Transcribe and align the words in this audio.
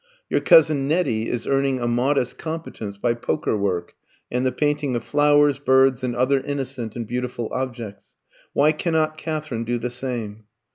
"Your 0.31 0.39
cousin 0.41 0.87
Nettie 0.87 1.29
is 1.29 1.45
earning 1.45 1.79
a 1.79 1.87
modest 1.87 2.35
competence 2.39 2.97
by 2.97 3.13
poker 3.13 3.55
work, 3.55 3.93
and 4.31 4.43
the 4.43 4.51
painting 4.51 4.95
of 4.95 5.03
flowers, 5.03 5.59
birds, 5.59 6.03
and 6.03 6.15
other 6.15 6.39
innocent 6.39 6.95
and 6.95 7.05
beautiful 7.05 7.51
objects. 7.53 8.05
Why 8.51 8.71
cannot 8.71 9.15
Katherine 9.19 9.63
do 9.63 9.77
the 9.77 9.91
same? 9.91 10.45